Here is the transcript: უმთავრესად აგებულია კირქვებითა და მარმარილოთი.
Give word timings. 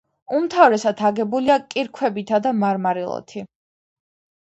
უმთავრესად 0.37 1.03
აგებულია 1.09 1.59
კირქვებითა 1.75 2.43
და 2.49 2.57
მარმარილოთი. 2.65 3.49